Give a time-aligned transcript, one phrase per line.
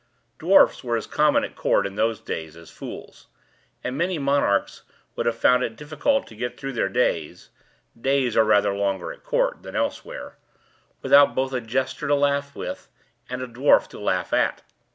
[0.39, 3.27] Dwarfs were as common at court, in those days, as fools;
[3.83, 4.81] and many monarchs
[5.15, 7.51] would have found it difficult to get through their days
[7.95, 10.37] (days are rather longer at court than elsewhere)
[11.03, 12.87] without both a jester to laugh with,
[13.29, 14.63] and a dwarf to laugh at.